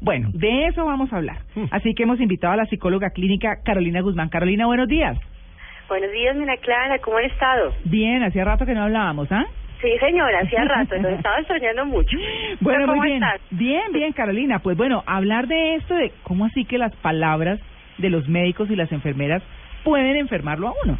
Bueno, 0.00 0.30
de 0.32 0.66
eso 0.66 0.84
vamos 0.84 1.12
a 1.12 1.16
hablar. 1.16 1.38
Así 1.70 1.94
que 1.94 2.04
hemos 2.04 2.20
invitado 2.20 2.54
a 2.54 2.56
la 2.56 2.66
psicóloga 2.66 3.10
clínica 3.10 3.58
Carolina 3.64 4.00
Guzmán. 4.00 4.28
Carolina, 4.30 4.66
buenos 4.66 4.88
días. 4.88 5.18
Buenos 5.88 6.10
días, 6.12 6.36
Mina 6.36 6.56
Clara, 6.58 6.98
¿cómo 7.00 7.16
han 7.18 7.24
estado? 7.24 7.74
Bien, 7.84 8.22
hacía 8.22 8.44
rato 8.44 8.64
que 8.64 8.74
no 8.74 8.84
hablábamos, 8.84 9.30
¿ah? 9.32 9.44
Sí, 9.82 9.88
señora, 9.98 10.40
hacía 10.40 10.62
rato, 10.64 10.94
los 10.96 11.12
estaba 11.12 11.38
extrañando 11.38 11.84
mucho. 11.86 12.16
Bueno, 12.60 12.86
¿Cómo 12.86 12.96
muy 12.96 13.08
bien. 13.08 13.22
estás? 13.24 13.40
Bien, 13.50 13.92
bien, 13.92 14.12
Carolina. 14.12 14.58
Pues 14.60 14.76
bueno, 14.76 15.02
hablar 15.06 15.46
de 15.48 15.74
esto, 15.76 15.94
de 15.94 16.12
cómo 16.22 16.44
así 16.44 16.64
que 16.64 16.78
las 16.78 16.94
palabras 16.96 17.58
de 17.98 18.10
los 18.10 18.28
médicos 18.28 18.70
y 18.70 18.76
las 18.76 18.92
enfermeras 18.92 19.42
pueden 19.84 20.16
enfermarlo 20.16 20.68
a 20.68 20.74
uno. 20.84 20.98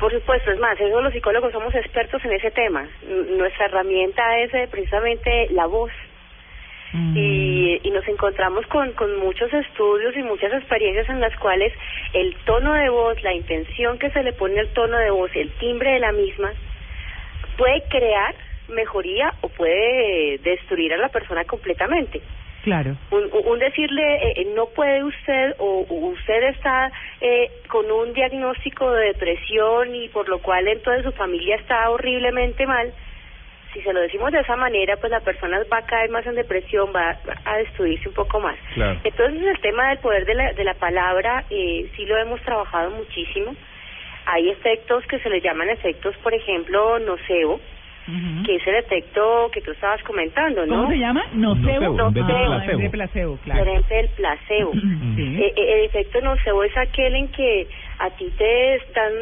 Por 0.00 0.12
supuesto, 0.12 0.50
es 0.52 0.60
más, 0.60 0.78
eso 0.80 1.00
los 1.00 1.12
psicólogos 1.12 1.50
somos 1.52 1.74
expertos 1.74 2.24
en 2.24 2.32
ese 2.32 2.50
tema. 2.52 2.84
N- 3.08 3.36
Nuestra 3.38 3.66
herramienta 3.66 4.38
es 4.38 4.52
eh, 4.54 4.68
precisamente 4.70 5.48
la 5.50 5.66
voz. 5.66 5.90
Mm. 6.92 7.16
Y, 7.16 7.80
y 7.82 7.90
nos 7.90 8.06
encontramos 8.08 8.66
con, 8.66 8.92
con 8.92 9.18
muchos 9.18 9.52
estudios 9.52 10.16
y 10.16 10.22
muchas 10.22 10.52
experiencias 10.52 11.08
en 11.08 11.20
las 11.20 11.36
cuales 11.36 11.72
el 12.14 12.34
tono 12.46 12.72
de 12.72 12.88
voz, 12.88 13.22
la 13.22 13.34
intención 13.34 13.98
que 13.98 14.10
se 14.10 14.22
le 14.22 14.32
pone 14.32 14.58
al 14.58 14.68
tono 14.68 14.96
de 14.96 15.10
voz, 15.10 15.30
el 15.34 15.50
timbre 15.58 15.92
de 15.92 16.00
la 16.00 16.12
misma, 16.12 16.52
puede 17.56 17.82
crear 17.88 18.34
mejoría 18.68 19.34
o 19.42 19.48
puede 19.48 20.38
destruir 20.38 20.92
a 20.92 20.96
la 20.96 21.08
persona 21.08 21.44
completamente. 21.44 22.20
Claro. 22.62 22.96
un, 23.12 23.30
un 23.46 23.58
decirle 23.60 24.16
eh, 24.16 24.32
eh, 24.36 24.52
no 24.54 24.66
puede 24.66 25.04
usted 25.04 25.54
o 25.58 25.86
o 25.88 25.94
usted 26.08 26.42
está 26.50 26.90
eh, 27.20 27.50
con 27.68 27.90
un 27.90 28.12
diagnóstico 28.12 28.90
de 28.92 29.06
depresión 29.06 29.94
y 29.94 30.08
por 30.08 30.28
lo 30.28 30.40
cual 30.40 30.66
entonces 30.66 31.04
su 31.04 31.12
familia 31.12 31.56
está 31.56 31.88
horriblemente 31.88 32.66
mal 32.66 32.92
si 33.72 33.80
se 33.82 33.92
lo 33.92 34.00
decimos 34.00 34.32
de 34.32 34.40
esa 34.40 34.56
manera 34.56 34.96
pues 34.96 35.10
la 35.10 35.20
persona 35.20 35.58
va 35.72 35.78
a 35.78 35.86
caer 35.86 36.10
más 36.10 36.26
en 36.26 36.34
depresión 36.34 36.90
va, 36.94 37.16
a 37.44 37.56
destruirse 37.58 38.08
un 38.08 38.14
poco 38.14 38.40
más 38.40 38.56
Claro. 38.74 38.98
entonces 39.04 39.42
el 39.42 39.60
tema 39.60 39.88
del 39.90 39.98
poder 39.98 40.24
de 40.24 40.34
la, 40.34 40.52
de 40.52 40.64
la 40.64 40.74
palabra 40.74 41.44
eh, 41.50 41.90
sí 41.96 42.04
lo 42.06 42.16
hemos 42.18 42.40
trabajado 42.42 42.90
muchísimo 42.92 43.54
hay 44.26 44.50
efectos 44.50 45.04
que 45.06 45.18
se 45.20 45.28
le 45.30 45.40
llaman 45.40 45.68
efectos 45.70 46.16
por 46.18 46.32
ejemplo 46.34 46.98
nocebo 46.98 47.60
que 48.46 48.54
es 48.54 48.66
el 48.66 48.76
efecto 48.76 49.50
que 49.52 49.60
tú 49.60 49.70
estabas 49.72 50.02
comentando 50.02 50.64
¿no? 50.64 50.76
¿Cómo 50.76 50.90
se 50.92 50.96
llama? 50.98 51.26
Nocebo. 51.34 52.10
De 52.10 52.22
Ah, 52.22 52.46
placebo. 52.56 52.78
de 52.80 52.88
placebo, 52.88 53.38
claro. 53.44 53.60
diferente 53.60 53.94
del 53.94 54.08
placebo 54.16 54.72
Sí. 54.72 55.36
Eh, 55.42 55.52
eh, 55.54 55.72
el 55.74 55.84
efecto 55.84 56.20
nocebo 56.22 56.64
es 56.64 56.74
aquel 56.78 57.14
en 57.16 57.28
que 57.28 57.66
a 57.98 58.08
ti 58.16 58.32
te 58.38 58.76
están 58.76 59.12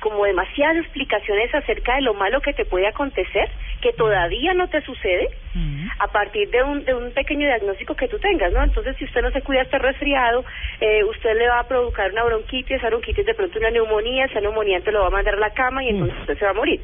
como 0.00 0.24
demasiadas 0.24 0.76
explicaciones 0.78 1.54
acerca 1.54 1.96
de 1.96 2.02
lo 2.02 2.14
malo 2.14 2.40
que 2.40 2.52
te 2.52 2.64
puede 2.64 2.86
acontecer, 2.86 3.48
que 3.80 3.92
todavía 3.92 4.54
no 4.54 4.68
te 4.68 4.80
sucede, 4.82 5.28
Ujú. 5.54 5.88
a 5.98 6.08
partir 6.08 6.50
de 6.50 6.62
un, 6.62 6.84
de 6.84 6.94
un 6.94 7.12
pequeño 7.12 7.46
diagnóstico 7.46 7.94
que 7.94 8.08
tú 8.08 8.18
tengas, 8.18 8.52
¿no? 8.52 8.62
Entonces, 8.62 8.96
si 8.98 9.04
usted 9.04 9.22
no 9.22 9.30
se 9.30 9.42
cuida, 9.42 9.62
está 9.62 9.78
resfriado, 9.78 10.44
eh, 10.80 11.02
usted 11.04 11.36
le 11.36 11.48
va 11.48 11.60
a 11.60 11.68
provocar 11.68 12.10
una 12.12 12.24
bronquitis, 12.24 12.76
esa 12.76 12.88
bronquitis 12.88 13.24
de 13.24 13.34
pronto 13.34 13.58
una 13.58 13.70
neumonía, 13.70 14.26
esa 14.26 14.40
neumonía 14.40 14.80
te 14.80 14.92
lo 14.92 15.00
va 15.00 15.06
a 15.08 15.10
mandar 15.10 15.34
a 15.34 15.38
la 15.38 15.50
cama 15.50 15.82
y 15.82 15.90
entonces 15.90 16.18
usted 16.20 16.38
se 16.38 16.44
va 16.44 16.50
a 16.50 16.54
morir. 16.54 16.80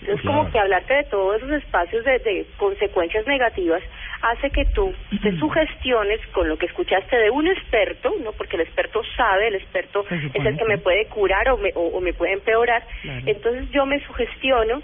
Entonces, 0.00 0.24
como 0.26 0.40
Claro. 0.42 0.52
que 0.52 0.58
hablarte 0.60 0.94
de 0.94 1.04
todos 1.04 1.36
esos 1.36 1.50
espacios 1.50 2.04
de, 2.04 2.18
de 2.20 2.46
consecuencias 2.56 3.26
negativas 3.26 3.82
hace 4.22 4.50
que 4.50 4.64
tú 4.66 4.92
te 5.22 5.36
sugestiones 5.38 6.20
con 6.32 6.48
lo 6.48 6.56
que 6.56 6.66
escuchaste 6.66 7.16
de 7.16 7.30
un 7.30 7.46
experto, 7.46 8.12
¿no? 8.22 8.32
Porque 8.32 8.56
el 8.56 8.62
experto 8.62 9.02
sabe, 9.16 9.48
el 9.48 9.54
experto 9.54 10.04
es 10.10 10.44
el 10.44 10.56
que 10.56 10.64
me 10.64 10.78
puede 10.78 11.06
curar 11.06 11.48
o 11.50 11.58
me, 11.58 11.70
o, 11.74 11.88
o 11.88 12.00
me 12.00 12.12
puede 12.12 12.32
empeorar. 12.32 12.84
Claro. 13.02 13.22
Entonces, 13.26 13.70
yo 13.70 13.86
me 13.86 14.00
sugestiono 14.06 14.82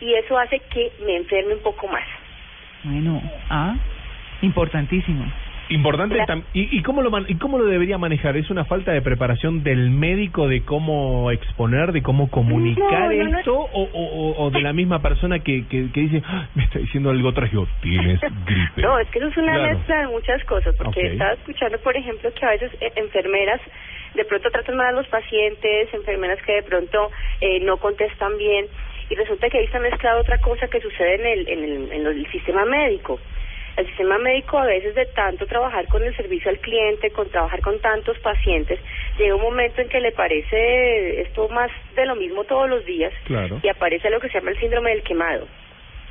y 0.00 0.14
eso 0.14 0.38
hace 0.38 0.60
que 0.70 0.92
me 1.04 1.16
enferme 1.16 1.54
un 1.54 1.62
poco 1.62 1.88
más. 1.88 2.04
Bueno, 2.82 3.22
ah, 3.48 3.76
importantísimo. 4.42 5.24
Importante 5.70 6.18
tam- 6.26 6.44
¿Y, 6.52 6.78
y 6.78 6.82
cómo 6.82 7.00
lo 7.02 7.10
man- 7.10 7.24
y 7.28 7.36
cómo 7.36 7.58
lo 7.58 7.64
debería 7.64 7.96
manejar? 7.98 8.36
¿Es 8.36 8.50
una 8.50 8.64
falta 8.64 8.92
de 8.92 9.00
preparación 9.02 9.62
del 9.62 9.90
médico 9.90 10.46
de 10.48 10.62
cómo 10.64 11.30
exponer, 11.30 11.92
de 11.92 12.02
cómo 12.02 12.30
comunicar 12.30 13.12
No, 13.14 13.38
esto? 13.38 13.54
O, 13.56 13.82
o, 13.82 14.04
o- 14.04 14.44
o 14.44 14.50
de 14.50 14.60
la 14.60 14.72
misma 14.72 15.00
persona 15.00 15.38
que, 15.38 15.66
que, 15.66 15.90
que 15.92 16.00
dice, 16.00 16.22
"Ah, 16.26 16.48
me 16.54 16.64
está 16.64 16.78
diciendo 16.78 17.10
algo 17.10 17.32
trágico, 17.32 17.66
tienes 17.82 18.20
gripe? 18.20 18.82
No, 18.82 18.98
es 18.98 19.08
que 19.08 19.18
eso 19.18 19.28
es 19.28 19.36
una 19.36 19.54
Claro. 19.54 19.76
mezcla 19.78 20.00
de 20.00 20.06
muchas 20.08 20.44
cosas, 20.44 20.74
porque 20.76 21.00
Ok. 21.00 21.12
estaba 21.12 21.32
escuchando, 21.32 21.78
por 21.78 21.96
ejemplo, 21.96 22.30
que 22.34 22.44
a 22.46 22.50
veces 22.50 22.70
eh, 22.80 22.92
enfermeras 22.96 23.60
de 24.14 24.24
pronto 24.26 24.50
tratan 24.50 24.76
mal 24.76 24.88
a 24.88 24.92
los 24.92 25.08
pacientes, 25.08 25.92
enfermeras 25.92 26.38
que 26.46 26.52
de 26.54 26.62
pronto 26.62 27.10
eh, 27.40 27.60
no 27.60 27.78
contestan 27.78 28.36
bien, 28.38 28.66
y 29.10 29.14
resulta 29.16 29.48
que 29.48 29.58
ahí 29.58 29.64
está 29.64 29.80
mezclada 29.80 30.20
otra 30.20 30.38
cosa 30.38 30.68
que 30.68 30.80
sucede 30.80 31.14
en 31.16 31.26
el, 31.26 31.48
en 31.48 31.64
el, 31.64 31.92
en 31.92 32.06
el 32.06 32.26
sistema 32.30 32.64
médico. 32.64 33.18
El 33.76 33.86
sistema 33.86 34.18
médico 34.18 34.58
a 34.58 34.66
veces 34.66 34.94
de 34.94 35.06
tanto 35.06 35.46
trabajar 35.46 35.88
con 35.88 36.02
el 36.02 36.14
servicio 36.16 36.50
al 36.50 36.58
cliente, 36.58 37.10
con 37.10 37.28
trabajar 37.28 37.60
con 37.60 37.80
tantos 37.80 38.18
pacientes, 38.20 38.78
llega 39.18 39.34
un 39.34 39.42
momento 39.42 39.80
en 39.80 39.88
que 39.88 40.00
le 40.00 40.12
parece 40.12 41.22
esto 41.22 41.48
más 41.48 41.70
de 41.96 42.06
lo 42.06 42.14
mismo 42.14 42.44
todos 42.44 42.68
los 42.68 42.84
días 42.84 43.12
Claro. 43.24 43.60
y 43.62 43.68
aparece 43.68 44.10
lo 44.10 44.20
que 44.20 44.28
se 44.28 44.34
llama 44.34 44.50
el 44.50 44.60
síndrome 44.60 44.90
del 44.90 45.02
quemado. 45.02 45.48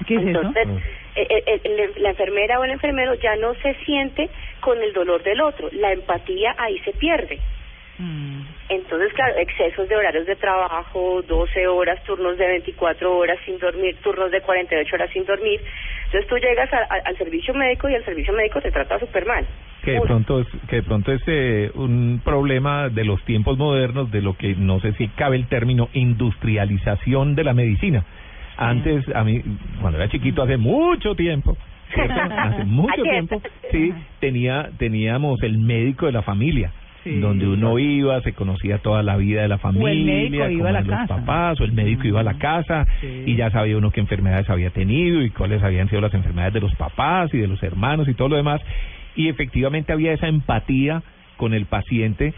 ¿Qué 0.06 0.16
es 0.16 0.22
eso? 0.22 0.30
Entonces, 0.30 0.68
eh, 1.16 1.28
eh, 1.30 1.62
eh, 1.64 1.92
la 1.98 2.10
enfermera 2.10 2.60
o 2.60 2.64
el 2.66 2.72
enfermero 2.72 3.14
ya 3.16 3.36
no 3.38 3.54
se 3.56 3.76
siente 3.86 4.30
con 4.60 4.82
el 4.82 4.92
dolor 4.92 5.24
del 5.24 5.40
otro, 5.42 5.70
la 5.72 5.94
empatía 5.94 6.56
ahí 6.58 6.80
se 6.80 6.92
pierde. 6.94 7.40
Mm. 8.00 8.42
Entonces, 8.70 9.14
claro, 9.14 9.38
excesos 9.38 9.88
de 9.88 9.96
horarios 9.96 10.26
de 10.26 10.36
trabajo, 10.36 11.22
12 11.22 11.68
horas, 11.68 12.04
turnos 12.06 12.38
de 12.38 12.48
24 12.48 13.18
horas 13.18 13.38
sin 13.46 13.60
dormir, 13.60 13.96
turnos 14.02 14.32
de 14.32 14.42
48 14.42 14.96
horas 14.96 15.10
sin 15.12 15.26
dormir. 15.26 15.62
Entonces 16.14 16.30
tú 16.30 16.38
llegas 16.38 16.72
a- 16.72 16.78
a- 16.94 17.02
al 17.10 17.18
servicio 17.18 17.56
médico 17.56 17.90
y 17.90 17.96
el 17.96 18.06
servicio 18.06 18.34
médico 18.36 18.62
te 18.62 18.70
trata 18.72 19.00
súper 19.00 19.26
mal. 19.26 19.46
que 19.84 19.92
de 19.94 20.02
pronto 20.02 20.40
es 20.40 20.48
que 20.70 20.78
de 20.78 20.84
pronto 20.84 21.12
es 21.12 21.22
eh, 21.28 21.70
un 21.74 22.22
problema 22.24 22.88
de 22.88 23.04
los 23.04 23.22
tiempos 23.26 23.58
modernos 23.58 24.10
de 24.12 24.22
lo 24.22 24.34
que 24.38 24.56
no 24.56 24.80
sé 24.80 24.94
si 24.94 25.10
cabe 25.10 25.36
el 25.36 25.48
término 25.48 25.90
industrialización 25.92 27.36
de 27.36 27.44
la 27.44 27.54
medicina. 27.54 28.06
Antes 28.56 29.04
a 29.14 29.24
mí 29.26 29.42
cuando 29.82 29.98
era 30.00 30.08
chiquito 30.08 30.44
hace 30.44 30.56
mucho 30.58 31.16
tiempo 31.16 31.58
¿cierto? 31.94 32.14
hace 32.38 32.64
mucho 32.64 33.02
tiempo 33.02 33.42
sí 33.72 33.94
tenía 34.20 34.70
teníamos 34.78 35.42
el 35.42 35.58
médico 35.58 36.06
de 36.06 36.12
la 36.14 36.22
familia 36.22 36.72
Sí. 37.04 37.20
donde 37.20 37.48
uno 37.48 37.78
iba 37.80 38.22
se 38.22 38.34
conocía 38.34 38.78
toda 38.78 39.04
la 39.04 39.18
vida 39.18 39.42
de 39.42 39.48
la 39.50 39.58
familia 39.58 40.14
médico 40.14 40.36
iba 40.36 40.48
cómo 40.50 40.68
a 40.68 40.72
la 40.72 40.80
los 40.82 40.90
casa. 40.90 41.16
papás 41.18 41.60
o 41.60 41.64
el 41.66 41.72
médico 41.74 42.08
iba 42.08 42.22
a 42.22 42.24
la 42.24 42.36
casa 42.38 42.86
Sí. 43.02 43.24
y 43.26 43.36
ya 43.36 43.50
sabía 43.52 43.78
uno 43.78 43.92
qué 43.92 44.00
enfermedades 44.00 44.50
había 44.50 44.70
tenido 44.70 45.22
y 45.22 45.30
cuáles 45.30 45.62
habían 45.64 45.90
sido 45.90 46.02
las 46.02 46.14
enfermedades 46.14 46.54
de 46.54 46.62
los 46.62 46.74
papás 46.76 47.34
y 47.34 47.38
de 47.40 47.48
los 47.48 47.62
hermanos 47.62 48.08
y 48.08 48.14
todo 48.14 48.30
lo 48.30 48.36
demás. 48.38 48.62
Y 49.16 49.28
efectivamente 49.30 49.92
había 49.94 50.14
esa 50.14 50.28
empatía 50.28 51.04
con 51.38 51.54
el 51.54 51.66
paciente 51.66 52.34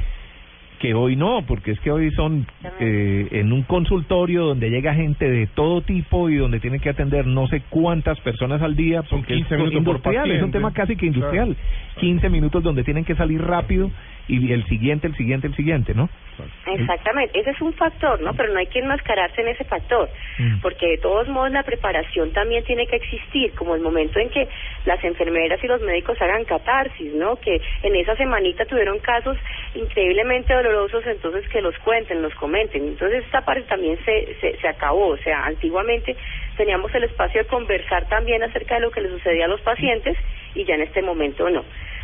que 0.80 0.94
hoy 0.94 1.16
no, 1.16 1.44
porque 1.48 1.72
es 1.72 1.80
que 1.80 1.92
hoy 1.92 2.12
son 2.12 2.46
eh, 2.80 3.28
en 3.32 3.52
un 3.52 3.64
consultorio 3.64 4.46
donde 4.46 4.70
llega 4.70 4.94
gente 4.94 5.30
de 5.30 5.48
todo 5.48 5.82
tipo 5.82 6.30
y 6.30 6.38
donde 6.38 6.60
tienen 6.60 6.80
que 6.80 6.90
atender 6.90 7.26
no 7.26 7.48
sé 7.48 7.62
cuántas 7.70 8.20
personas 8.22 8.62
al 8.62 8.76
día, 8.76 9.02
Son 9.04 9.20
porque 9.20 9.36
15 9.36 9.56
es 9.56 9.60
minutos 9.60 9.84
por 9.84 9.96
industrial, 9.96 10.32
es 10.32 10.44
un 10.44 10.52
tema 10.52 10.74
casi 10.74 10.96
que 10.96 11.06
industrial. 11.08 11.56
15 12.00 12.30
minutos 12.30 12.64
donde 12.64 12.84
tienen 12.84 13.06
que 13.06 13.16
salir 13.16 13.42
rápido 13.42 13.92
y 14.28 14.52
el 14.52 14.66
siguiente, 14.66 15.08
el 15.08 15.16
siguiente, 15.16 15.48
el 15.48 15.56
siguiente, 15.56 15.94
¿no? 15.94 16.10
Exactamente, 16.68 17.40
ese 17.40 17.52
es 17.52 17.62
un 17.62 17.74
factor, 17.74 18.20
¿no? 18.22 18.34
Pero 18.34 18.52
no 18.54 18.60
hay 18.60 18.68
que 18.68 18.80
enmascararse 18.80 19.42
en 19.42 19.50
ese 19.50 19.64
factor, 19.64 20.10
Mm. 20.38 20.60
porque 20.62 20.88
de 20.88 20.98
todos 20.98 21.28
modos 21.28 21.52
la 21.52 21.64
preparación 21.64 22.32
también 22.34 22.64
tiene 22.64 22.88
que 22.88 22.98
existir, 22.98 23.54
como 23.54 23.76
el 23.76 23.82
momento 23.82 24.20
en 24.20 24.30
que 24.30 24.48
las 24.86 25.04
enfermeras 25.04 25.64
y 25.64 25.68
los 25.68 25.82
médicos 25.82 26.22
hagan 26.22 26.44
catarsis, 26.46 27.14
¿no? 27.14 27.38
Que 27.38 27.62
en 27.84 27.96
esa 27.96 28.16
semanita 28.16 28.66
tuvieron 28.66 29.00
casos 29.00 29.38
increíblemente 29.76 30.54
dolorosos, 30.54 31.06
entonces 31.06 31.48
que 31.50 31.62
los 31.62 31.78
cuenten, 31.80 32.22
los 32.22 32.34
comenten. 32.36 32.84
Entonces 32.88 33.24
esta 33.26 33.42
parte 33.46 33.64
también 33.64 33.98
se, 34.04 34.36
se, 34.42 34.58
se 34.58 34.68
acabó, 34.68 35.08
o 35.10 35.18
sea, 35.18 35.46
antiguamente 35.46 36.16
teníamos 36.58 36.94
el 36.96 37.04
espacio 37.06 37.44
de 37.44 37.48
conversar 37.48 38.08
también 38.08 38.44
acerca 38.44 38.76
de 38.76 38.82
lo 38.82 38.92
que 38.92 39.02
le 39.02 39.10
sucedía 39.10 39.46
a 39.46 39.50
los 39.50 39.62
pacientes 39.62 40.18
y 40.54 40.64
ya 40.66 40.76
en 40.76 40.82
este 40.82 41.02
momento 41.02 41.50
no. 41.50 41.64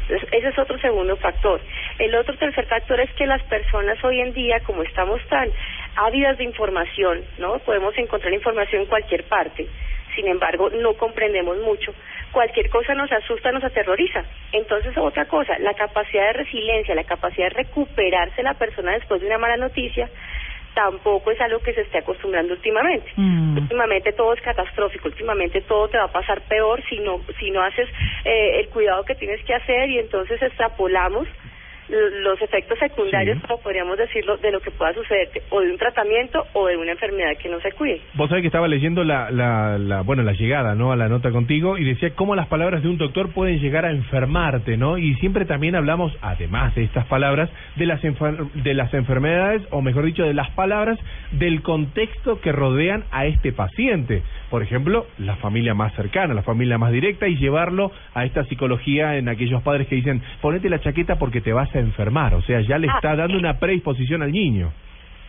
Ese 0.09 0.47
es 0.47 0.59
otro 0.59 0.77
segundo 0.79 1.15
factor. 1.17 1.61
El 1.99 2.15
otro 2.15 2.35
tercer 2.37 2.65
factor 2.65 2.99
es 2.99 3.11
que 3.11 3.25
las 3.25 3.41
personas 3.43 4.03
hoy 4.03 4.21
en 4.21 4.33
día, 4.33 4.59
como 4.61 4.83
estamos 4.83 5.21
tan 5.27 5.49
ávidas 5.95 6.37
de 6.37 6.43
información, 6.43 7.23
¿no? 7.37 7.59
Podemos 7.59 7.97
encontrar 7.97 8.33
información 8.33 8.81
en 8.83 8.87
cualquier 8.87 9.23
parte. 9.25 9.67
Sin 10.15 10.27
embargo, 10.27 10.69
no 10.69 10.93
comprendemos 10.95 11.57
mucho 11.59 11.93
cualquier 12.31 12.69
cosa 12.69 12.93
nos 12.93 13.11
asusta, 13.11 13.51
nos 13.51 13.63
aterroriza. 13.63 14.23
Entonces, 14.51 14.97
otra 14.97 15.25
cosa, 15.25 15.57
la 15.59 15.73
capacidad 15.73 16.27
de 16.27 16.33
resiliencia, 16.33 16.95
la 16.95 17.03
capacidad 17.03 17.49
de 17.49 17.63
recuperarse 17.63 18.41
la 18.43 18.53
persona 18.55 18.93
después 18.93 19.21
de 19.21 19.27
una 19.27 19.37
mala 19.37 19.57
noticia, 19.57 20.09
tampoco 20.73 21.31
es 21.31 21.41
algo 21.41 21.59
que 21.59 21.73
se 21.73 21.81
esté 21.81 21.99
acostumbrando 21.99 22.53
últimamente. 22.53 23.11
Mm. 23.15 23.57
Últimamente 23.57 24.13
todo 24.13 24.33
es 24.33 24.41
catastrófico, 24.41 25.07
últimamente 25.07 25.61
todo 25.61 25.87
te 25.87 25.97
va 25.97 26.05
a 26.05 26.11
pasar 26.11 26.41
peor 26.41 26.81
si 26.87 26.99
no, 26.99 27.21
si 27.39 27.51
no 27.51 27.61
haces 27.61 27.89
eh, 28.25 28.59
el 28.59 28.69
cuidado 28.69 29.03
que 29.03 29.15
tienes 29.15 29.43
que 29.43 29.53
hacer 29.53 29.89
y 29.89 29.99
entonces 29.99 30.41
extrapolamos 30.41 31.27
los 31.91 32.41
efectos 32.41 32.79
secundarios, 32.79 33.37
Sí. 33.37 33.47
como 33.47 33.61
podríamos 33.61 33.97
decirlo, 33.97 34.37
de 34.37 34.51
lo 34.51 34.59
que 34.61 34.71
pueda 34.71 34.93
sucederte 34.93 35.41
o 35.49 35.59
de 35.61 35.71
un 35.71 35.77
tratamiento 35.77 36.45
o 36.53 36.67
de 36.67 36.77
una 36.77 36.91
enfermedad 36.93 37.37
que 37.41 37.49
no 37.49 37.59
se 37.59 37.71
cuide. 37.73 38.01
Vos 38.13 38.29
sabés 38.29 38.41
que 38.41 38.47
estaba 38.47 38.67
leyendo 38.67 39.03
la, 39.03 39.29
la, 39.31 39.77
la, 39.77 40.01
bueno, 40.01 40.23
la 40.23 40.31
llegada, 40.33 40.73
¿no? 40.75 40.91
A 40.91 40.95
la 40.95 41.09
nota 41.09 41.31
contigo 41.31 41.77
y 41.77 41.83
decía 41.83 42.11
cómo 42.15 42.35
las 42.35 42.47
palabras 42.47 42.81
de 42.83 42.89
un 42.89 42.97
doctor 42.97 43.33
pueden 43.33 43.59
llegar 43.59 43.85
a 43.85 43.91
enfermarte, 43.91 44.77
¿no? 44.77 44.97
Y 44.97 45.15
siempre 45.15 45.45
también 45.45 45.75
hablamos, 45.75 46.15
además 46.21 46.73
de 46.75 46.83
estas 46.83 47.05
palabras, 47.07 47.49
de 47.75 47.85
las, 47.85 48.01
enfer- 48.03 48.49
de 48.53 48.73
las 48.73 48.93
enfermedades, 48.93 49.61
o 49.71 49.81
mejor 49.81 50.05
dicho, 50.05 50.23
de 50.23 50.33
las 50.33 50.49
palabras 50.51 50.97
del 51.31 51.61
contexto 51.61 52.39
que 52.41 52.51
rodean 52.51 53.03
a 53.11 53.25
este 53.25 53.51
paciente. 53.51 54.23
Por 54.49 54.63
ejemplo, 54.63 55.05
la 55.17 55.35
familia 55.37 55.73
más 55.73 55.93
cercana, 55.95 56.33
la 56.33 56.43
familia 56.43 56.77
más 56.77 56.91
directa 56.91 57.27
y 57.27 57.35
llevarlo 57.37 57.91
a 58.13 58.25
esta 58.25 58.43
psicología 58.45 59.17
en 59.17 59.29
aquellos 59.29 59.61
padres 59.63 59.87
que 59.87 59.95
dicen, 59.95 60.21
ponete 60.41 60.69
la 60.69 60.79
chaqueta 60.79 61.17
porque 61.17 61.41
te 61.41 61.53
vas 61.53 61.73
a 61.75 61.79
enfermar. 61.81 62.33
O 62.35 62.41
sea, 62.41 62.61
ya 62.61 62.77
le 62.77 62.87
Ah. 62.89 62.93
está 62.95 63.15
dando 63.15 63.37
una 63.37 63.59
predisposición 63.59 64.21
al 64.23 64.31
niño. 64.31 64.71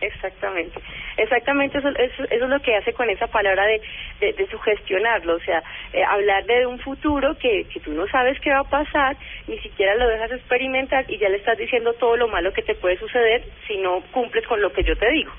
Exactamente, 0.01 0.79
exactamente 1.15 1.77
eso, 1.77 1.87
eso, 1.87 2.23
eso 2.25 2.43
es 2.43 2.49
lo 2.49 2.59
que 2.59 2.75
hace 2.75 2.91
con 2.91 3.09
esa 3.09 3.27
palabra 3.27 3.65
de, 3.65 3.81
de, 4.19 4.33
de 4.33 4.47
sugestionarlo, 4.47 5.35
o 5.35 5.39
sea, 5.39 5.63
eh, 5.93 6.03
hablar 6.03 6.43
de 6.45 6.65
un 6.67 6.77
futuro 6.79 7.37
que, 7.37 7.63
que 7.71 7.79
tú 7.79 7.93
no 7.93 8.05
sabes 8.07 8.37
qué 8.41 8.49
va 8.49 8.59
a 8.59 8.63
pasar, 8.69 9.15
ni 9.47 9.57
siquiera 9.59 9.95
lo 9.95 10.09
dejas 10.09 10.31
experimentar 10.33 11.05
y 11.07 11.17
ya 11.19 11.29
le 11.29 11.37
estás 11.37 11.57
diciendo 11.57 11.93
todo 11.93 12.17
lo 12.17 12.27
malo 12.27 12.51
que 12.51 12.63
te 12.63 12.75
puede 12.75 12.97
suceder 12.97 13.43
si 13.65 13.77
no 13.77 14.01
cumples 14.11 14.45
con 14.45 14.61
lo 14.61 14.73
que 14.73 14.83
yo 14.83 14.93
te 14.97 15.09
digo. 15.09 15.31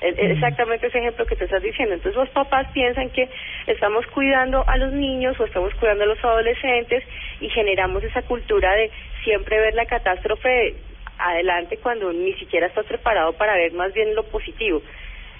Es 0.00 0.18
es 0.18 0.30
exactamente 0.32 0.88
ese 0.88 0.98
ejemplo 0.98 1.24
que 1.24 1.36
te 1.36 1.44
estás 1.44 1.62
diciendo. 1.62 1.94
Entonces 1.94 2.16
los 2.18 2.28
papás 2.30 2.66
piensan 2.74 3.10
que 3.10 3.28
estamos 3.68 4.04
cuidando 4.08 4.64
a 4.66 4.76
los 4.76 4.92
niños 4.92 5.38
o 5.38 5.44
estamos 5.44 5.72
cuidando 5.76 6.02
a 6.02 6.08
los 6.08 6.22
adolescentes 6.24 7.04
y 7.40 7.48
generamos 7.48 8.02
esa 8.02 8.22
cultura 8.22 8.74
de 8.74 8.90
siempre 9.24 9.58
ver 9.58 9.74
la 9.74 9.86
catástrofe 9.86 10.74
adelante 11.18 11.78
cuando 11.78 12.12
ni 12.12 12.34
siquiera 12.34 12.66
estás 12.66 12.86
preparado 12.86 13.32
para 13.32 13.54
ver 13.54 13.72
más 13.72 13.92
bien 13.92 14.14
lo 14.14 14.22
positivo. 14.24 14.82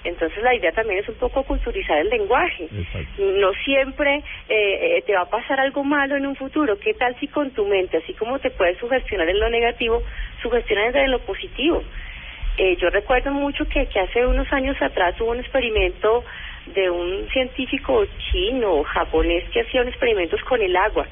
Entonces 0.05 0.43
la 0.43 0.55
idea 0.55 0.71
también 0.73 1.01
es 1.01 1.09
un 1.09 1.15
poco 1.15 1.43
culturizar 1.45 1.99
el 1.99 2.11
lenguaje. 2.11 2.69
No 3.19 3.53
siempre 3.65 4.17
eh, 4.17 4.99
eh, 4.99 5.03
te 5.07 5.15
va 5.15 5.23
a 5.23 5.31
pasar 5.31 5.59
algo 5.61 5.83
malo 5.83 6.17
en 6.17 6.27
un 6.27 6.37
futuro. 6.37 6.79
¿Qué 6.79 6.93
tal 6.95 7.19
si 7.19 7.29
con 7.29 7.51
tu 7.53 7.65
mente, 7.65 7.97
así 7.97 8.13
como 8.13 8.39
te 8.39 8.51
puedes 8.51 8.77
sugestionar 8.79 9.29
en 9.29 9.41
lo 9.41 9.49
negativo, 9.49 10.03
sugestionas 10.43 10.95
en 10.95 11.11
lo 11.11 11.21
positivo? 11.21 11.83
Eh, 12.59 12.77
yo 12.77 12.91
recuerdo 12.91 13.33
mucho 13.33 13.67
que, 13.67 13.87
que 13.87 13.99
hace 13.99 14.27
unos 14.27 14.53
años 14.53 14.81
atrás 14.81 15.19
hubo 15.21 15.31
un 15.31 15.41
experimento 15.41 16.23
de 16.67 16.89
un 16.89 17.27
científico 17.31 18.05
chino 18.31 18.75
o 18.75 18.85
japonés 18.85 19.45
que 19.51 19.63
hacía 19.63 19.81
unos 19.81 19.93
experimentos 19.95 20.41
con 20.43 20.61
el 20.61 20.77
agua. 20.77 21.07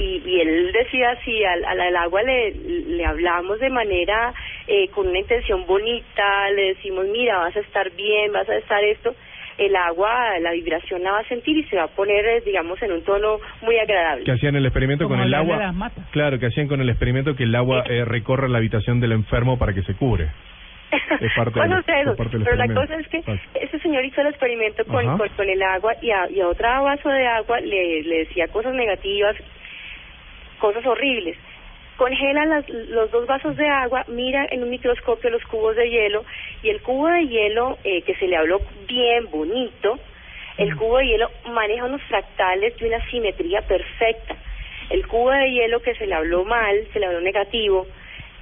Y, 0.00 0.22
y 0.24 0.40
él 0.40 0.72
decía 0.72 1.16
si 1.24 1.44
al, 1.44 1.64
al, 1.64 1.80
al 1.80 1.96
agua 1.96 2.22
le, 2.22 2.52
le 2.52 3.04
hablamos 3.04 3.58
de 3.60 3.68
manera 3.68 4.32
eh, 4.66 4.88
con 4.88 5.06
una 5.08 5.18
intención 5.18 5.66
bonita, 5.66 6.50
le 6.50 6.74
decimos, 6.74 7.06
mira, 7.12 7.38
vas 7.38 7.54
a 7.56 7.60
estar 7.60 7.90
bien, 7.92 8.32
vas 8.32 8.48
a 8.48 8.56
estar 8.56 8.82
esto, 8.84 9.14
el 9.58 9.76
agua, 9.76 10.38
la 10.40 10.52
vibración 10.52 11.02
la 11.02 11.12
va 11.12 11.18
a 11.18 11.24
sentir 11.28 11.58
y 11.58 11.64
se 11.64 11.76
va 11.76 11.82
a 11.84 11.88
poner, 11.88 12.24
eh, 12.24 12.40
digamos, 12.46 12.80
en 12.82 12.92
un 12.92 13.02
tono 13.04 13.38
muy 13.60 13.76
agradable. 13.78 14.24
que 14.24 14.32
hacían 14.32 14.56
el 14.56 14.64
experimento 14.64 15.04
Como 15.04 15.16
con 15.18 15.26
el 15.26 15.34
agua. 15.34 15.74
Claro, 16.12 16.38
que 16.38 16.46
hacían 16.46 16.66
con 16.66 16.80
el 16.80 16.88
experimento 16.88 17.36
que 17.36 17.42
el 17.44 17.54
agua 17.54 17.84
eh, 17.86 18.04
recorre 18.06 18.48
la 18.48 18.56
habitación 18.58 19.00
del 19.00 19.12
enfermo 19.12 19.58
para 19.58 19.74
que 19.74 19.82
se 19.82 19.94
cure. 19.94 20.28
Es 21.20 21.30
parte 21.36 21.60
del- 21.60 21.68
Cosas 21.68 21.86
de 21.86 21.92
es 21.92 22.06
eso. 22.06 22.16
parte 22.16 22.36
del 22.38 22.44
Pero 22.44 22.56
la 22.56 22.66
cosa 22.74 22.94
es 22.96 23.08
que 23.08 23.22
ese 23.54 23.78
señor 23.80 24.04
hizo 24.04 24.22
el 24.22 24.28
experimento 24.28 24.84
con, 24.86 25.18
con 25.18 25.48
el 25.48 25.62
agua 25.62 25.92
y 26.00 26.10
a, 26.10 26.28
y 26.30 26.40
a 26.40 26.48
otra 26.48 26.80
vaso 26.80 27.08
de 27.10 27.26
agua 27.26 27.60
le, 27.60 28.02
le 28.02 28.18
decía 28.20 28.48
cosas 28.48 28.74
negativas, 28.74 29.36
cosas 30.60 30.86
horribles. 30.86 31.36
Congela 31.96 32.46
las, 32.46 32.68
los 32.68 33.10
dos 33.10 33.26
vasos 33.26 33.56
de 33.56 33.68
agua, 33.68 34.04
mira 34.08 34.46
en 34.50 34.62
un 34.62 34.70
microscopio 34.70 35.28
los 35.28 35.44
cubos 35.44 35.76
de 35.76 35.90
hielo 35.90 36.24
y 36.62 36.70
el 36.70 36.80
cubo 36.80 37.08
de 37.08 37.26
hielo 37.26 37.76
eh, 37.84 38.02
que 38.02 38.14
se 38.14 38.26
le 38.26 38.36
habló 38.36 38.60
bien 38.86 39.28
bonito, 39.30 39.98
el 40.56 40.76
cubo 40.76 40.98
de 40.98 41.08
hielo 41.08 41.30
maneja 41.46 41.84
unos 41.84 42.02
fractales 42.02 42.76
de 42.78 42.86
una 42.86 43.04
simetría 43.10 43.62
perfecta. 43.62 44.36
El 44.88 45.06
cubo 45.06 45.30
de 45.30 45.50
hielo 45.50 45.80
que 45.80 45.94
se 45.94 46.06
le 46.06 46.14
habló 46.14 46.44
mal, 46.44 46.86
se 46.92 47.00
le 47.00 47.06
habló 47.06 47.20
negativo, 47.20 47.86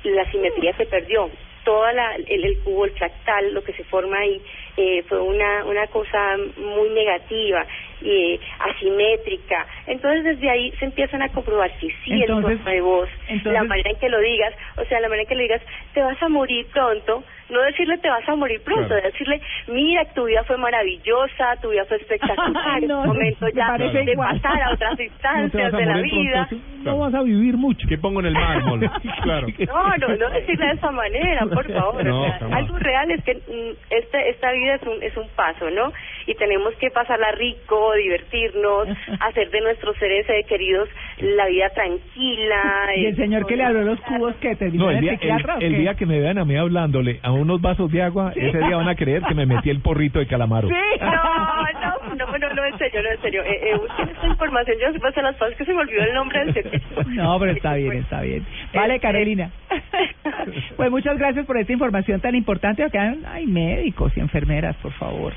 la 0.05 0.31
simetría 0.31 0.76
se 0.76 0.87
perdió. 0.87 1.31
Toda 1.64 1.93
la, 1.93 2.14
el, 2.16 2.44
el 2.44 2.58
cubo, 2.60 2.84
el 2.87 2.93
fractal, 2.93 3.52
lo 3.52 3.62
que 3.62 3.72
se 3.75 3.84
forma 3.84 4.19
ahí, 4.19 4.40
eh, 4.76 5.02
fue 5.08 5.20
una, 5.20 5.64
una 5.66 5.87
cosa 5.88 6.37
muy 6.56 6.88
negativa, 6.90 7.66
eh, 8.02 8.38
asimétrica. 8.60 9.66
Entonces 9.87 10.25
desde 10.25 10.49
ahí 10.50 10.72
se 10.78 10.87
empiezan 10.87 11.22
a 11.22 11.28
comprobar 11.31 11.70
si 11.81 11.90
sí 12.05 12.12
el 12.12 12.22
Entonces- 12.31 12.58
tono 12.58 12.70
de 12.70 12.81
voz, 12.81 13.08
la 13.44 13.64
manera 13.64 13.90
en 13.90 13.96
que 13.96 14.08
lo 14.08 14.20
digas, 14.20 14.55
o 14.76 14.84
sea, 14.84 15.00
la 15.00 15.08
manera 15.08 15.22
en 15.22 15.28
que 15.28 15.34
lo 15.34 15.43
digas, 15.43 15.62
te 15.94 16.02
vas 16.02 16.22
a 16.22 16.28
morir 16.28 16.66
pronto, 16.72 17.22
no 17.50 17.60
decirle 17.62 17.98
te 17.98 18.08
vas 18.08 18.28
a 18.28 18.34
morir 18.36 18.60
pronto, 18.62 18.88
Claro. 18.88 19.02
decirle, 19.02 19.40
mira, 19.68 20.04
tu 20.14 20.24
vida 20.24 20.44
fue 20.44 20.56
maravillosa, 20.58 21.56
tu 21.62 21.70
vida 21.70 21.84
fue 21.86 21.96
espectacular, 21.98 22.64
Ay, 22.66 22.86
no, 22.86 23.00
es 23.02 23.06
momento 23.08 23.46
me 23.46 23.52
ya 23.52 23.76
de 23.78 24.12
igual. 24.12 24.40
pasar 24.40 24.62
a 24.62 24.72
otras 24.74 25.00
instancias 25.00 25.72
de 25.72 25.86
la 25.86 25.98
vida. 25.98 26.48
No 26.84 26.98
vas 26.98 27.14
a 27.14 27.22
vivir 27.22 27.56
mucho. 27.56 27.86
¿Qué 27.88 27.98
pongo 27.98 28.20
en 28.20 28.26
el 28.26 28.34
mármol? 28.34 28.80
claro. 29.22 29.46
No, 29.66 29.96
no, 29.96 30.16
no 30.16 30.30
decirle 30.30 30.66
de 30.66 30.72
esa 30.72 30.90
manera, 30.90 31.46
por 31.46 31.66
favor. 31.72 32.04
No, 32.04 32.22
o 32.22 32.24
sea, 32.26 32.38
jamás. 32.38 32.58
algo 32.58 32.78
real 32.78 33.10
es 33.10 33.24
que 33.24 33.34
mm, 33.34 33.76
este, 33.90 34.30
esta 34.30 34.52
vida 34.52 34.74
es 34.76 34.82
un, 34.82 35.02
es 35.02 35.16
un 35.16 35.28
paso, 35.34 35.70
¿no? 35.70 35.92
Y 36.26 36.34
tenemos 36.34 36.74
que 36.76 36.90
pasarla 36.90 37.32
rico, 37.32 37.92
divertirnos, 37.94 38.88
hacer 39.20 39.50
de 39.50 39.60
nuestros 39.60 39.96
seres 39.96 40.26
eh, 40.28 40.44
queridos 40.48 40.88
la 41.18 41.46
vida 41.46 41.68
tranquila. 41.70 42.90
Y 42.96 43.06
el 43.06 43.16
señor 43.16 43.46
que 43.46 43.56
le 43.56 43.64
habló 43.64 43.82
los 43.82 44.00
cubos 44.02 44.34
que 44.36 44.54
terminó 44.56 44.84
No, 44.84 44.90
el 44.90 45.00
día, 45.00 45.12
el 45.12 45.18
psiquiatra. 45.18 45.56
¿o 45.56 45.60
el, 45.60 45.78
día 45.78 45.94
que 45.94 46.06
me 46.06 46.20
vean 46.20 46.38
a 46.38 46.44
mí 46.44 46.56
hablándole 46.56 47.18
a 47.22 47.32
unos 47.38 47.61
vasos 47.61 47.90
de 47.90 48.02
agua, 48.02 48.32
ese 48.35 48.58
día 48.58 48.76
van 48.76 48.88
a 48.88 48.94
creer 48.94 49.23
que 49.23 49.35
me 49.35 49.46
metí 49.46 49.70
el 49.70 49.81
porrito 49.81 50.19
de 50.19 50.26
calamaro. 50.26 50.69
Sí. 50.69 50.75
No, 51.00 51.08
no, 51.08 52.14
no, 52.17 52.38
no, 52.38 52.55
no, 52.55 52.64
en 52.64 52.79
serio, 52.79 53.02
no, 53.02 53.11
en 53.11 53.20
serio. 53.23 53.43
Eh, 53.44 53.70
eh, 53.73 53.76
busquen 53.79 54.08
esta 54.08 54.26
información, 54.26 54.76
yo 54.81 54.93
se 54.93 55.00
pasan 55.00 55.25
las 55.25 55.37
cosas 55.37 55.55
que 55.56 55.64
se 55.64 55.73
me 55.73 55.81
olvidó 55.81 56.02
el 56.02 56.14
nombre 56.14 56.38
del 56.44 56.52
científico. 56.52 57.02
No, 57.08 57.39
pero 57.39 57.53
está 57.53 57.74
bien, 57.74 57.93
está 57.98 58.20
bien. 58.20 58.44
Vale, 58.74 58.94
Este- 58.96 59.06
Carolina. 59.06 59.51
Pues 60.77 60.91
muchas 60.91 61.19
gracias 61.19 61.44
por 61.46 61.56
esta 61.58 61.72
información 61.72 62.20
tan 62.20 62.34
importante. 62.34 62.82
Acá 62.84 63.15
hay 63.32 63.46
médicos 63.46 64.12
y 64.17 64.20
enfermeras, 64.20 64.77
por 64.77 64.93
favor. 64.93 65.32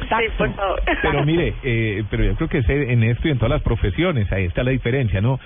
Sí, 0.00 0.24
por 0.36 0.52
favor. 0.54 0.82
Pero 1.02 1.24
mire, 1.24 1.54
eh, 1.62 2.04
pero 2.10 2.24
yo 2.24 2.34
creo 2.36 2.48
que 2.48 2.62
sé 2.62 2.92
en 2.92 3.02
esto 3.02 3.28
y 3.28 3.30
en 3.30 3.38
todas 3.38 3.50
las 3.50 3.62
profesiones, 3.62 4.30
ahí 4.32 4.44
está 4.44 4.62
la 4.62 4.70
diferencia, 4.70 5.20
¿no? 5.20 5.38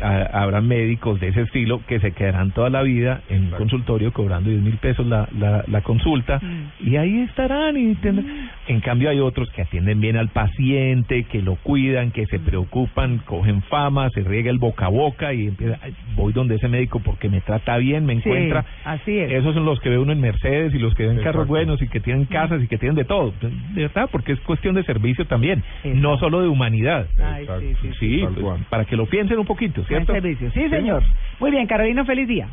Ha- 0.00 0.42
habrá 0.42 0.60
médicos 0.60 1.18
de 1.20 1.28
ese 1.28 1.42
estilo 1.42 1.80
que 1.86 1.98
se 2.00 2.12
quedarán 2.12 2.52
toda 2.52 2.70
la 2.70 2.82
vida 2.82 3.22
en 3.28 3.46
un 3.46 3.50
consultorio 3.50 4.12
cobrando 4.12 4.48
10 4.50 4.62
mil 4.62 4.76
pesos 4.76 5.06
la, 5.06 5.28
la, 5.38 5.64
la 5.66 5.80
consulta 5.80 6.40
y 6.80 6.96
ahí 6.96 7.20
estarán. 7.22 7.76
y 7.76 7.94
tendrán- 7.96 8.50
En 8.68 8.80
cambio 8.80 9.08
hay 9.10 9.18
otros 9.18 9.50
que 9.50 9.62
atienden 9.62 10.00
bien 10.00 10.16
al 10.16 10.28
paciente, 10.28 11.24
que 11.24 11.40
lo 11.42 11.56
cuidan, 11.56 12.10
que 12.10 12.26
se 12.26 12.38
preocupan, 12.38 13.18
cogen 13.24 13.62
fama, 13.62 14.10
se 14.10 14.20
riega 14.22 14.50
el 14.50 14.58
boca 14.58 14.86
a 14.86 14.88
boca 14.88 15.32
y 15.32 15.46
empieza, 15.48 15.78
"Ay, 15.82 15.94
voy 16.14 16.32
donde 16.34 16.56
ese 16.56 16.68
médico 16.68 17.00
porque 17.00 17.28
me 17.28 17.40
trata 17.40 17.76
bien, 17.78 18.04
me 18.04 18.14
Sí, 18.14 18.18
encuentra. 18.28 18.64
así 18.84 19.18
es. 19.18 19.32
Esos 19.32 19.54
son 19.54 19.64
los 19.64 19.80
que 19.80 19.88
ve 19.88 19.98
uno 19.98 20.12
en 20.12 20.20
Mercedes 20.20 20.74
y 20.74 20.78
los 20.78 20.94
que 20.94 21.06
ven 21.06 21.18
carros 21.22 21.46
buenos 21.48 21.80
y 21.82 21.88
que 21.88 22.00
tienen 22.00 22.26
casas 22.26 22.62
y 22.62 22.68
que 22.68 22.76
tienen 22.78 22.96
de 22.96 23.04
todo. 23.04 23.32
De 23.40 23.82
verdad, 23.82 24.08
porque 24.12 24.32
es 24.32 24.40
cuestión 24.40 24.74
de 24.74 24.82
servicio 24.84 25.26
también, 25.26 25.62
Exacto. 25.82 25.98
no 26.00 26.18
solo 26.18 26.42
de 26.42 26.48
humanidad. 26.48 27.06
Ay, 27.22 27.46
sí, 27.60 27.74
sí, 27.80 27.88
sí. 27.98 28.08
Sí, 28.18 28.20
tal 28.22 28.34
pues, 28.34 28.62
para 28.68 28.84
que 28.84 28.96
lo 28.96 29.06
piensen 29.06 29.38
un 29.38 29.46
poquito, 29.46 29.82
Buen 29.88 30.04
¿cierto? 30.04 30.12
servicio. 30.12 30.50
Sí, 30.52 30.68
señor. 30.68 31.02
Muy 31.40 31.50
bien, 31.50 31.66
Carolina, 31.66 32.04
feliz 32.04 32.28
día. 32.28 32.48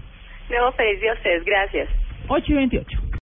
No, 0.49 0.71
feliz 0.73 1.01
día 1.01 1.11
a 1.11 1.15
ustedes, 1.15 1.43
gracias. 1.45 1.89
8 2.27 2.45
y 2.51 2.55
28. 2.55 2.99